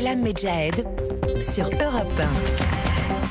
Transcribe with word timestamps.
Elam 0.00 0.22
Medjahed 0.22 0.82
sur 1.42 1.66
Europe 1.78 2.18
1. 2.18 2.79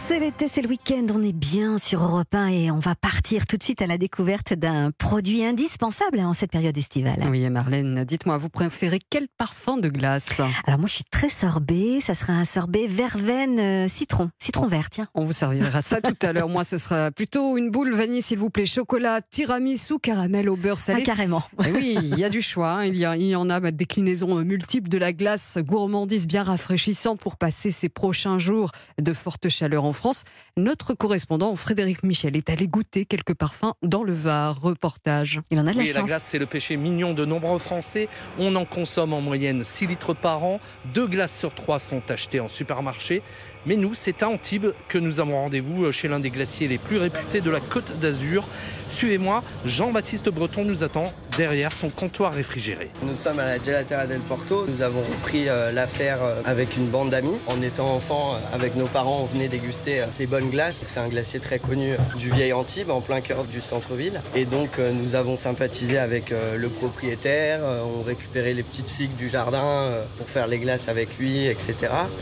C'est 0.09 0.17
l'été, 0.17 0.47
c'est 0.51 0.63
le 0.63 0.70
week-end, 0.70 1.05
on 1.13 1.21
est 1.21 1.33
bien 1.33 1.77
sur 1.77 2.01
Europe 2.01 2.33
1 2.33 2.48
et 2.48 2.71
on 2.71 2.79
va 2.79 2.96
partir 2.96 3.46
tout 3.46 3.58
de 3.58 3.63
suite 3.63 3.83
à 3.83 3.85
la 3.85 4.00
découverte 4.00 4.56
d'un 4.56 4.90
produit 4.90 5.45
indispensable 5.45 6.20
en 6.22 6.33
cette 6.33 6.50
période 6.50 6.75
estivale. 6.75 7.27
Oui, 7.29 7.47
Marlène, 7.47 8.05
dites-moi, 8.05 8.39
vous 8.39 8.50
préférez 8.50 8.98
quel 9.07 9.27
parfum 9.27 9.77
de 9.77 9.88
glace? 9.88 10.41
Alors 10.66 10.80
moi 10.80 10.88
je 10.88 10.95
suis 10.95 11.04
très 11.04 11.30
sorbet, 11.30 11.99
ça 12.02 12.16
sera 12.16 12.34
un 12.34 12.43
sorbet 12.43 12.88
verveine 12.88 13.59
euh, 13.59 13.88
citron, 13.88 14.31
citron 14.39 14.66
vert, 14.66 14.89
tiens. 14.89 15.07
On 15.13 15.25
vous 15.25 15.31
servira 15.31 15.84
ça 15.84 16.02
tout 16.02 16.17
à 16.23 16.34
l'heure. 16.34 16.49
Moi 16.49 16.63
ce 16.63 16.80
sera 16.80 17.12
plutôt 17.12 17.55
une 17.55 17.70
boule 17.70 17.94
vanille 17.94 18.23
s'il 18.23 18.39
vous 18.39 18.49
plaît, 18.49 18.66
chocolat, 18.66 19.21
tiramisu, 19.21 19.99
caramel 19.99 20.49
au 20.49 20.55
beurre 20.55 20.80
salé. 20.80 21.02
Ah, 21.03 21.05
carrément. 21.05 21.44
Et 21.67 21.71
oui, 21.71 21.99
il 22.02 22.17
y 22.17 22.23
a 22.23 22.30
du 22.30 22.41
choix, 22.41 22.71
hein. 22.71 22.85
il, 22.85 22.98
y 22.98 23.05
a, 23.05 23.16
il 23.16 23.27
y 23.27 23.35
en 23.35 23.48
a 23.52 23.59
bah, 23.59 23.70
déclinaisons 23.70 24.44
multiples 24.44 24.89
de 24.89 24.98
la 24.98 25.13
glace, 25.13 25.59
gourmandise 25.62 26.26
bien 26.26 26.41
rafraîchissante 26.41 27.20
pour 27.20 27.38
passer 27.38 27.70
ces 27.70 27.89
prochains 27.89 28.39
jours 28.39 28.71
de 28.99 29.13
forte 29.13 29.49
chaleur 29.49 29.85
en 29.85 29.94
France. 29.99 30.23
Notre 30.58 30.94
correspondant 30.94 31.55
Frédéric 31.55 32.03
Michel 32.03 32.35
est 32.35 32.49
allé 32.49 32.67
goûter 32.67 33.05
quelques 33.05 33.34
parfums 33.35 33.73
dans 33.84 34.03
le 34.03 34.13
Var. 34.13 34.59
Reportage. 34.59 35.41
Il 35.52 35.59
en 35.59 35.67
a 35.67 35.72
de 35.72 35.75
la 35.77 35.81
Oui, 35.84 35.88
chance. 35.88 35.95
la 35.98 36.02
glace, 36.03 36.23
c'est 36.23 36.39
le 36.39 36.45
péché 36.45 36.77
mignon 36.77 37.13
de 37.13 37.25
nombreux 37.25 37.59
Français. 37.59 38.08
On 38.38 38.55
en 38.55 38.66
consomme 38.66 39.13
en 39.13 39.22
moyenne 39.22 39.63
6 39.63 39.88
litres 39.88 40.13
par 40.13 40.44
an. 40.44 40.59
Deux 40.94 41.08
glaces 41.08 41.38
sur 41.38 41.53
trois 41.53 41.80
sont 41.80 42.02
achetées 42.09 42.39
en 42.39 42.48
supermarché. 42.49 43.22
Mais 43.66 43.76
nous, 43.76 43.94
c'est 43.94 44.23
à 44.23 44.30
Antibes 44.30 44.68
que 44.88 44.98
nous 44.98 45.20
avons 45.20 45.34
rendez-vous 45.36 45.91
chez 45.91 46.08
l'un 46.08 46.20
des 46.20 46.30
glaciers 46.30 46.67
les 46.67 46.77
plus 46.77 46.98
réputés 46.98 47.41
de 47.41 47.50
la 47.52 47.59
Côte 47.59 48.00
d'Azur. 48.00 48.48
Suivez-moi, 48.88 49.44
Jean-Baptiste 49.66 50.30
Breton 50.30 50.66
nous 50.66 50.84
attend 50.84 51.13
derrière 51.38 51.73
son 51.73 51.90
comptoir 51.90 52.34
réfrigéré. 52.34 52.90
Nous 53.03 53.16
sommes 53.16 53.40
à 53.40 53.45
la 53.45 53.62
Gelateria 53.62 54.08
del 54.08 54.22
Porto. 54.22 54.66
Nous 54.67 54.81
avons 54.81 55.03
repris 55.03 55.48
euh, 55.48 55.72
l'affaire 55.72 56.23
euh, 56.23 56.41
avec 56.45 56.76
une 56.77 56.88
bande 56.90 57.09
d'amis. 57.12 57.38
En 57.48 57.62
étant 57.62 57.94
enfant, 57.95 58.34
euh, 58.36 58.55
avec 58.55 58.76
nos 58.76 58.88
parents, 58.88 59.22
on 59.22 59.26
venait 59.26 59.48
déguster 59.48 60.02
euh, 60.02 60.05
ces 60.11 60.26
bonnes 60.26 60.50
glaces. 60.50 60.83
C'est 60.88 61.00
un 61.00 61.08
glacier 61.08 61.39
très 61.39 61.59
connu 61.59 61.92
euh, 61.94 61.98
du 62.17 62.31
vieil 62.31 62.52
Antibes, 62.53 62.89
en 62.89 63.02
plein 63.02 63.22
cœur 63.22 63.44
du 63.44 63.61
centre-ville. 63.61 64.22
Et 64.36 64.45
donc, 64.45 64.80
euh, 64.80 64.92
nous 64.92 65.16
avons 65.16 65.38
sympathisé 65.38 65.98
avec 65.98 66.31
euh, 66.31 66.58
le 66.58 66.70
propriétaire. 66.70 67.59
Euh, 67.64 67.83
On 67.83 68.02
récupérait 68.02 68.53
les 68.53 68.64
petites 68.64 68.89
figues 68.89 69.16
du 69.16 69.30
jardin 69.30 69.64
euh, 69.64 70.03
pour 70.17 70.30
faire 70.30 70.48
les 70.48 70.58
glaces 70.59 70.88
avec 70.88 71.17
lui, 71.20 71.45
etc. 71.45 71.76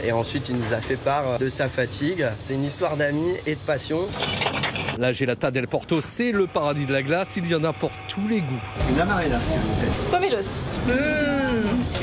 Et 0.03 0.11
ensuite, 0.11 0.49
il 0.49 0.57
nous 0.57 0.73
a 0.73 0.81
fait 0.81 0.97
part 0.97 1.36
de 1.39 1.49
sa 1.49 1.69
fatigue. 1.69 2.25
C'est 2.39 2.53
une 2.53 2.63
histoire 2.63 2.97
d'amis 2.97 3.33
et 3.45 3.55
de 3.55 3.59
passion. 3.59 4.07
La 4.97 5.13
Gelata 5.13 5.51
del 5.51 5.67
Porto, 5.67 6.01
c'est 6.01 6.31
le 6.31 6.47
paradis 6.47 6.85
de 6.85 6.93
la 6.93 7.03
glace. 7.03 7.37
Il 7.37 7.47
y 7.47 7.55
en 7.55 7.63
a 7.63 7.73
pour 7.73 7.91
tous 8.07 8.27
les 8.27 8.41
goûts. 8.41 8.63
Une 8.89 8.99
amarena, 8.99 9.39
s'il 9.43 9.59
vous 9.59 9.73
plaît. 9.75 9.91
Pomelos. 10.09 10.63
Mmh, 10.87 11.46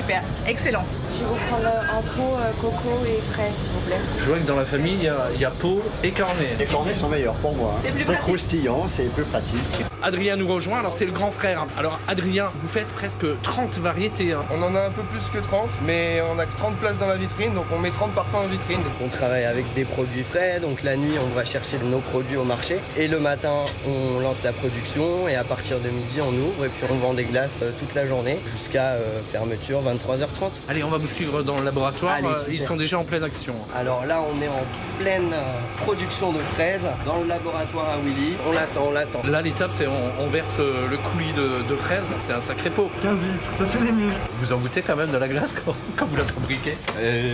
super, 0.04 0.22
excellente. 0.46 0.84
Je 1.14 1.20
vais 1.20 1.24
vous 1.26 1.36
prendre 1.48 1.66
un 1.66 2.02
pot 2.02 2.36
euh, 2.36 2.50
coco 2.60 3.04
et 3.06 3.20
fraise, 3.32 3.54
s'il 3.54 3.70
vous 3.72 3.80
plaît. 3.80 3.96
Je 4.18 4.24
vois 4.26 4.38
que 4.38 4.46
dans 4.46 4.56
la 4.56 4.64
famille, 4.66 4.94
il 4.94 5.04
y 5.04 5.08
a, 5.08 5.28
il 5.34 5.40
y 5.40 5.44
a 5.46 5.50
pot 5.50 5.80
et 6.02 6.10
carnet. 6.10 6.56
Les 6.58 6.66
cornets 6.66 6.92
sont 6.94 7.08
meilleurs 7.08 7.34
pour 7.36 7.54
moi. 7.56 7.76
hein. 7.82 7.90
C'est 8.02 8.14
croustillant, 8.18 8.86
c'est 8.86 9.04
plus 9.04 9.24
pratique. 9.24 9.58
Adrien 10.02 10.36
nous 10.36 10.46
rejoint, 10.52 10.80
alors 10.80 10.92
c'est 10.92 11.06
le 11.06 11.12
grand 11.12 11.30
frère. 11.30 11.66
Alors 11.78 11.98
Adrien, 12.08 12.50
vous 12.56 12.68
faites 12.68 12.88
presque 12.88 13.24
30 13.42 13.78
variétés. 13.78 14.32
hein. 14.34 14.42
On 14.54 14.62
en 14.62 14.74
a 14.74 14.80
un 14.82 14.90
peu 14.90 15.00
plus 15.02 15.24
que 15.32 15.38
30, 15.42 15.68
mais 15.86 16.20
on 16.34 16.38
a 16.38 16.44
que 16.44 16.54
30 16.56 16.76
places 16.76 16.98
dans 16.98 17.06
la 17.08 17.16
vitrine, 17.16 17.54
donc 17.54 17.64
on 17.74 17.78
met 17.78 17.88
30 17.90 18.12
parfums 18.14 18.34
en 18.44 18.46
vitrine. 18.48 18.80
On 19.02 19.08
travaille 19.08 19.44
avec 19.44 19.72
des 19.74 19.84
produits 19.86 20.22
frais, 20.24 20.60
donc 20.60 20.82
la 20.82 20.96
nuit 20.96 21.14
on 21.24 21.34
va 21.34 21.44
chercher 21.46 21.78
nos 21.78 22.00
produits 22.00 22.36
au 22.36 22.44
marché 22.44 22.80
et 22.98 23.08
le 23.08 23.18
matin 23.18 23.52
on 23.88 24.20
lance 24.20 24.42
la 24.42 24.52
production 24.52 25.26
et 25.28 25.36
à 25.36 25.44
partir 25.44 25.80
de 25.80 25.88
midi 25.88 26.20
on 26.20 26.28
ouvre 26.34 26.66
et 26.66 26.68
puis 26.68 26.84
on 26.90 26.96
vend 26.96 27.14
des 27.14 27.24
glaces 27.24 27.60
euh, 27.62 27.70
toute 27.78 27.94
la 27.94 28.04
journée 28.06 28.38
jusqu'à 28.52 28.92
euh, 28.92 29.20
fermeture 29.24 29.80
23h30. 29.96 30.60
Allez, 30.68 30.84
on 30.84 30.90
va 30.90 30.98
vous 30.98 31.06
suivre 31.06 31.42
dans 31.42 31.56
le 31.58 31.64
laboratoire. 31.64 32.14
Allez, 32.14 32.26
Euh. 32.26 32.44
Ils 32.50 32.60
sont 32.60 32.76
déjà 32.76 32.98
en 32.98 33.04
pleine 33.04 33.22
action. 33.24 33.54
Alors 33.74 34.04
là 34.06 34.20
on 34.22 34.40
est 34.42 34.48
en 34.48 34.62
pleine 34.98 35.32
euh, 35.32 35.42
production 35.84 36.32
de 36.32 36.38
fraises 36.54 36.88
dans 37.06 37.18
le 37.20 37.26
laboratoire 37.26 37.88
à 37.90 37.96
Willy. 37.98 38.34
On 38.48 38.52
la 38.52 38.66
sent, 38.66 38.78
on 38.82 38.90
la 38.90 39.06
sent. 39.06 39.18
Là, 39.24 39.42
l'étape, 39.42 39.70
c'est 39.72 39.86
on, 39.86 40.12
on 40.20 40.26
verse 40.28 40.56
euh, 40.60 40.88
le 40.90 40.96
coulis 40.98 41.32
de, 41.32 41.62
de 41.68 41.76
fraises. 41.76 42.04
C'est 42.20 42.32
un 42.32 42.40
sacré 42.40 42.70
pot. 42.70 42.90
15 43.02 43.22
litres, 43.22 43.48
ça 43.56 43.66
fait 43.66 43.84
des 43.84 43.92
muscles. 43.92 44.26
Vous 44.40 44.52
en 44.52 44.58
goûtez 44.58 44.82
quand 44.82 44.96
même 44.96 45.10
de 45.10 45.18
la 45.18 45.28
glace 45.28 45.54
quand, 45.64 45.74
quand 45.96 46.06
vous 46.06 46.16
la 46.16 46.24
fabriquez? 46.24 46.76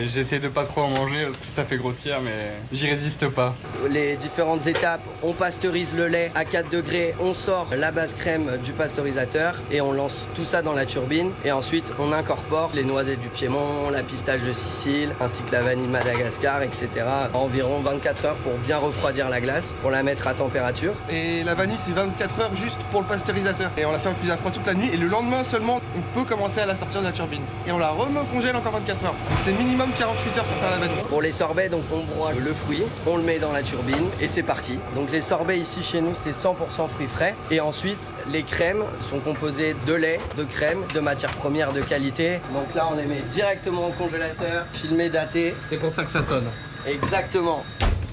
J'essaie 0.07 0.39
de 0.39 0.49
pas 0.49 0.65
trop 0.65 0.83
en 0.83 0.89
manger 0.91 1.25
parce 1.27 1.41
que 1.41 1.47
ça 1.47 1.65
fait 1.65 1.77
grossir, 1.77 2.17
mais 2.23 2.53
j'y 2.73 2.89
résiste 2.89 3.29
pas. 3.29 3.55
Les 3.89 4.17
différentes 4.17 4.67
étapes, 4.67 5.01
on 5.23 5.33
pasteurise 5.33 5.95
le 5.97 6.07
lait 6.09 6.33
à 6.34 6.45
4 6.45 6.71
degrés, 6.71 7.15
on 7.21 7.34
sort 7.34 7.69
la 7.77 7.91
base 7.91 8.15
crème 8.15 8.59
du 8.65 8.73
pasteurisateur 8.73 9.55
et 9.71 9.81
on 9.81 9.93
lance 9.93 10.27
tout 10.34 10.45
ça 10.45 10.63
dans 10.63 10.73
la 10.73 10.87
turbine 10.87 11.31
et 11.45 11.53
ensuite 11.53 11.93
on 11.99 12.13
incorpore 12.13 12.50
les 12.75 12.83
noisettes 12.83 13.21
du 13.21 13.28
Piémont, 13.28 13.91
la 13.91 14.03
pistache 14.03 14.41
de 14.41 14.53
Sicile 14.53 15.15
ainsi 15.21 15.43
que 15.44 15.53
la 15.53 15.62
vanille 15.62 15.87
de 15.87 15.93
Madagascar, 15.93 16.62
etc. 16.62 16.88
Environ 17.33 17.78
24 17.81 18.25
heures 18.25 18.37
pour 18.37 18.55
bien 18.55 18.78
refroidir 18.78 19.28
la 19.28 19.41
glace, 19.41 19.77
pour 19.81 19.93
la 19.93 20.03
mettre 20.03 20.27
à 20.27 20.34
température. 20.34 20.93
Et 21.10 21.44
la 21.44 21.55
vanille, 21.55 21.77
c'est 21.78 21.93
24 21.93 22.41
heures 22.41 22.56
juste 22.56 22.81
pour 22.91 23.03
le 23.03 23.06
pasteurisateur. 23.06 23.71
Et 23.77 23.84
on 23.84 23.93
la 23.93 24.00
fait 24.00 24.09
infuser 24.09 24.33
à 24.33 24.37
froid 24.37 24.50
toute 24.50 24.66
la 24.66 24.75
nuit, 24.75 24.91
et 24.93 24.97
le 24.97 25.06
lendemain 25.06 25.44
seulement, 25.44 25.81
on 25.97 26.19
peut 26.19 26.25
commencer 26.25 26.60
à 26.60 26.66
la 26.66 26.75
sortir 26.75 27.03
de 27.03 27.06
la 27.06 27.12
turbine. 27.12 27.43
Et 27.69 27.72
on 27.72 27.78
la 27.78 27.91
remet 27.91 28.19
au 28.19 28.25
congèle 28.25 28.56
encore 28.56 28.72
24 28.72 29.05
heures. 29.05 29.15
Donc 29.28 29.39
c'est 29.39 29.53
minimum 29.53 29.91
48 29.97 30.39
heures 30.39 30.44
pour 30.44 30.56
faire 30.56 30.71
la 30.71 30.78
vanille. 30.78 31.05
Pour 31.09 31.22
les 31.22 31.33
sorbets, 31.33 31.69
donc 31.69 31.84
on 31.93 32.00
broie 32.00 32.33
le 32.33 32.53
fruit, 32.53 32.83
on 33.06 33.16
le 33.16 33.22
met 33.22 33.39
dans 33.39 33.53
la 33.53 33.62
turbine 33.62 34.09
et 34.21 34.27
c'est 34.27 34.43
parti. 34.43 34.78
Donc 34.97 35.12
les 35.12 35.21
sorbets 35.21 35.59
ici 35.59 35.84
chez 35.84 36.00
nous, 36.00 36.15
c'est 36.15 36.33
100% 36.33 36.55
fruits 36.89 37.06
frais. 37.06 37.37
Et 37.53 37.60
ensuite, 37.60 38.12
les 38.28 38.43
crèmes 38.43 38.83
sont 38.99 39.21
composées 39.21 39.77
de 39.87 39.94
lait, 39.94 40.19
de 40.37 40.43
crème, 40.43 40.83
de 40.93 41.00
matières 41.00 41.34
premières 41.34 41.72
de 41.72 41.81
qualité. 41.81 42.40
Donc 42.53 42.75
là, 42.75 42.89
on 42.91 42.97
les 42.97 43.06
met 43.06 43.23
directement 43.31 43.89
au 43.89 43.93
congélateur, 43.93 44.67
filmé, 44.73 45.09
daté. 45.09 45.55
C'est 45.69 45.77
pour 45.77 45.93
ça 45.93 46.05
que 46.05 46.11
ça 46.11 46.23
sonne. 46.23 46.47
Exactement. 46.87 47.65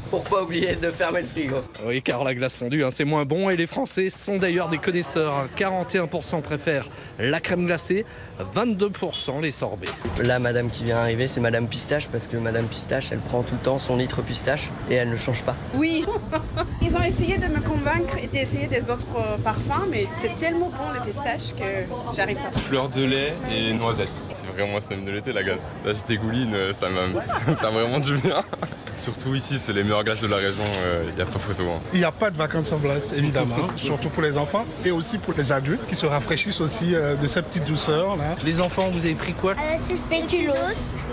Pour 0.09 0.23
pas 0.23 0.43
oublier 0.43 0.75
de 0.75 0.89
fermer 0.91 1.21
le 1.21 1.27
frigo. 1.27 1.57
Oui, 1.85 2.01
car 2.01 2.23
la 2.23 2.33
glace 2.33 2.55
fondue, 2.55 2.83
hein, 2.83 2.91
c'est 2.91 3.05
moins 3.05 3.25
bon. 3.25 3.49
Et 3.49 3.57
les 3.57 3.67
Français 3.67 4.09
sont 4.09 4.37
d'ailleurs 4.37 4.69
des 4.69 4.77
connaisseurs. 4.77 5.33
hein. 5.35 5.47
41% 5.57 6.41
préfèrent 6.41 6.87
la 7.19 7.39
crème 7.39 7.65
glacée, 7.65 8.05
22% 8.55 9.41
les 9.41 9.51
sorbets. 9.51 9.87
Là, 10.23 10.39
madame 10.39 10.69
qui 10.69 10.83
vient 10.83 10.97
arriver, 10.97 11.27
c'est 11.27 11.39
madame 11.41 11.67
pistache 11.67 12.07
parce 12.07 12.27
que 12.27 12.37
madame 12.37 12.67
pistache, 12.67 13.11
elle 13.11 13.19
prend 13.19 13.43
tout 13.43 13.55
le 13.55 13.61
temps 13.61 13.77
son 13.77 13.97
litre 13.97 14.21
pistache 14.21 14.69
et 14.89 14.95
elle 14.95 15.09
ne 15.09 15.17
change 15.17 15.43
pas. 15.43 15.55
Oui, 15.73 16.05
ils 16.81 16.95
ont 16.95 17.03
essayé 17.03 17.37
de 17.37 17.47
me 17.47 17.59
convaincre 17.61 18.17
et 18.21 18.27
d'essayer 18.27 18.67
des 18.67 18.89
autres 18.89 19.05
euh, 19.17 19.37
parfums, 19.37 19.87
mais 19.89 20.07
c'est 20.15 20.37
tellement 20.37 20.69
bon 20.69 20.91
le 20.93 21.05
pistache 21.05 21.53
que 21.55 21.85
j'arrive 22.15 22.37
pas. 22.37 22.57
Fleur 22.59 22.89
de 22.89 23.03
lait 23.03 23.33
et 23.51 23.73
noisettes. 23.73 24.27
C'est 24.31 24.47
vraiment 24.47 24.77
un 24.77 24.81
synonyme 24.81 25.05
de 25.05 25.11
l'été 25.11 25.33
la 25.33 25.43
glace. 25.43 25.69
Là 25.85 25.93
je 25.93 26.03
dégouline, 26.07 26.55
ça, 26.73 26.89
me 26.89 27.19
fait 27.19 27.53
vraiment 27.71 27.99
du 27.99 28.15
bien. 28.17 28.41
Surtout 28.97 29.35
ici, 29.35 29.59
c'est 29.59 29.73
les 29.73 29.83
meilleures 29.97 30.03
glaces 30.03 30.21
de 30.21 30.27
la 30.27 30.37
région, 30.37 30.63
il 31.09 31.15
n'y 31.15 31.21
a 31.21 31.25
pas 31.25 31.39
photo. 31.39 31.63
hein. 31.63 31.79
Il 31.93 31.99
n'y 31.99 32.05
a 32.05 32.11
pas 32.11 32.29
de 32.29 32.37
vacances 32.37 32.67
sans 32.67 32.77
glace, 32.77 33.13
évidemment, 33.13 33.55
surtout 33.77 34.09
pour 34.09 34.23
les 34.23 34.37
enfants 34.37 34.65
et 34.85 34.91
aussi 34.91 35.17
pour 35.17 35.33
les 35.37 35.51
adultes 35.51 35.85
qui 35.87 35.95
se 35.95 36.05
rafraîchissent 36.05 36.61
aussi 36.61 36.93
euh, 36.93 37.15
de 37.15 37.27
cette 37.27 37.45
petite 37.45 37.63
douceur 37.65 38.15
là. 38.15 38.35
Les 38.45 38.61
enfants, 38.61 38.89
vous 38.91 38.99
avez 38.99 39.15
pris 39.15 39.33
quoi? 39.33 39.51
Euh, 39.53 39.77
c'est 39.87 39.97
spéculoos 39.97 40.53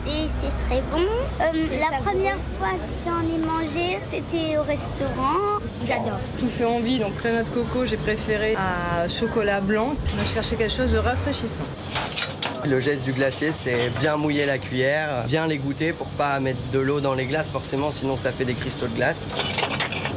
et 0.07 0.27
c'est 0.29 0.67
très 0.67 0.83
bon. 0.93 1.07
Euh, 1.41 1.65
la 1.91 1.99
première 1.99 2.37
fois 2.59 2.71
que 2.73 2.89
j'en 3.05 3.21
ai 3.35 3.39
mangé, 3.39 3.99
c'était 4.07 4.59
au 4.59 4.63
restaurant. 4.63 5.61
J'adore. 5.87 6.19
Tout 6.39 6.49
fait 6.49 6.65
envie, 6.65 6.99
donc 6.99 7.13
noix 7.25 7.43
de 7.43 7.49
coco, 7.49 7.85
j'ai 7.85 7.97
préféré 7.97 8.55
à 8.57 9.09
chocolat 9.09 9.61
blanc. 9.61 9.95
Je 10.19 10.33
cherchais 10.33 10.57
quelque 10.57 10.73
chose 10.75 10.93
de 10.93 10.99
rafraîchissant. 10.99 11.65
Le 12.67 12.81
geste 12.81 13.05
du 13.05 13.13
glacier, 13.13 13.53
c'est 13.53 13.91
bien 14.01 14.17
mouiller 14.17 14.47
la 14.47 14.57
cuillère, 14.57 15.25
bien 15.27 15.47
les 15.47 15.59
goûter 15.59 15.93
pour 15.93 16.07
pas 16.07 16.41
mettre 16.41 16.61
de 16.73 16.79
l'eau 16.79 17.01
dans 17.01 17.13
les 17.13 17.27
glaces, 17.27 17.51
forcément, 17.51 17.91
sinon 17.91 18.17
ça 18.17 18.33
fait 18.33 18.47
des 18.47 18.55
cristaux 18.55 18.87
de 18.87 18.95
glace. 18.95 19.27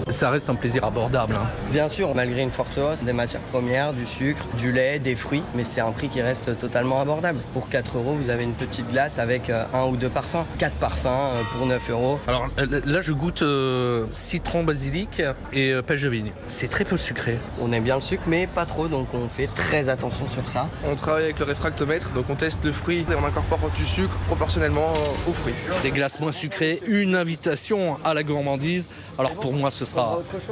Ça 0.10 0.30
reste 0.30 0.50
un 0.50 0.56
plaisir 0.56 0.84
abordable. 0.86 1.36
hein. 1.36 1.48
Bien 1.72 1.90
sûr, 1.90 2.16
malgré 2.16 2.42
une 2.42 2.50
forte 2.50 2.78
hausse, 2.78 3.04
des 3.04 3.12
matières 3.14 3.42
premières, 3.52 3.92
du 3.94 4.06
sucre, 4.06 4.44
du 4.58 4.72
lait, 4.72 5.00
des 5.00 5.16
fruits, 5.16 5.44
mais 5.54 5.64
c'est 5.64 5.82
un 5.82 5.92
prix 5.92 6.08
qui 6.08 6.22
reste 6.22 6.58
totalement 6.58 7.02
abordable. 7.02 7.40
Pour 7.54 7.68
4 7.68 7.98
euros, 7.98 8.16
vous 8.20 8.30
avez 8.30 8.44
une 8.46 8.54
petite 8.54 8.90
glace 8.90 9.20
avec 9.20 9.50
euh, 9.50 9.66
un 9.74 9.84
ou 9.86 9.98
deux 9.98 10.10
parfums. 10.10 10.46
4 10.60 10.74
parfums 10.78 11.06
euh, 11.08 11.42
pour 11.56 11.66
9 11.68 11.90
euros. 11.90 12.20
Alors 12.28 12.48
euh, 12.58 12.82
là, 12.86 13.02
je 13.02 13.12
goûte 13.12 13.42
euh, 13.42 14.08
citron 14.10 14.64
basilic 14.64 15.22
et 15.52 15.74
euh, 15.74 15.82
pêche 15.82 16.04
de 16.04 16.10
vigne. 16.10 16.32
C'est 16.48 16.70
très 16.70 16.86
peu 16.86 16.96
sucré. 16.96 17.38
On 17.62 17.72
aime 17.74 17.84
bien 17.84 17.96
le 17.96 18.02
sucre, 18.02 18.24
mais 18.28 18.48
pas 18.48 18.66
trop, 18.66 18.88
donc 18.88 19.14
on 19.14 19.28
fait 19.28 19.48
très 19.54 19.90
attention 19.90 20.28
sur 20.28 20.48
ça. 20.48 20.70
On 20.86 20.96
travaille 20.96 21.26
avec 21.26 21.40
le 21.40 21.46
réfractomètre, 21.46 22.14
donc 22.14 22.26
on 22.30 22.36
teste 22.36 22.64
le 22.64 22.72
fruit 22.72 23.06
et 23.12 23.16
on 23.16 23.26
incorpore 23.26 23.70
du 23.76 23.86
sucre 23.86 24.18
proportionnellement 24.28 24.94
aux 25.28 25.34
fruits. 25.34 25.56
Des 25.84 25.92
glaces 25.92 26.20
moins 26.22 26.32
sucrées, 26.32 26.82
une 26.88 27.16
invitation 27.16 27.98
à 28.06 28.14
la 28.14 28.24
gourmandise. 28.24 28.88
Alors 29.20 29.34
pour 29.36 29.52
moi, 29.52 29.70
ce 29.70 29.84
sera 29.86 29.97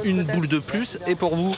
une 0.04 0.24
boule 0.24 0.48
de 0.48 0.58
plus. 0.58 0.98
Et 1.06 1.14
pour 1.14 1.34
vous 1.36 1.52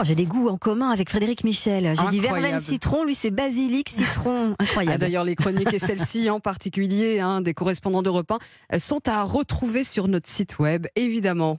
Oh, 0.00 0.04
j'ai 0.04 0.14
des 0.14 0.26
goûts 0.26 0.48
en 0.48 0.56
commun 0.56 0.90
avec 0.90 1.10
Frédéric 1.10 1.42
Michel. 1.42 1.92
J'ai 2.00 2.08
dit 2.10 2.20
verveine 2.20 2.60
citron, 2.60 3.02
lui 3.02 3.16
c'est 3.16 3.32
basilic 3.32 3.88
citron. 3.88 4.54
Ah, 4.60 4.62
Incroyable. 4.62 4.98
D'ailleurs, 4.98 5.24
les 5.24 5.34
chroniques 5.34 5.72
et 5.74 5.80
celle-ci 5.80 6.30
en 6.30 6.38
particulier, 6.38 7.18
hein, 7.18 7.40
des 7.40 7.52
correspondants 7.52 8.02
d'Europe 8.02 8.30
1, 8.30 8.38
euh, 8.74 8.78
sont 8.78 9.08
à 9.08 9.24
retrouver 9.24 9.82
sur 9.82 10.06
notre 10.06 10.28
site 10.28 10.60
web, 10.60 10.86
évidemment. 10.94 11.58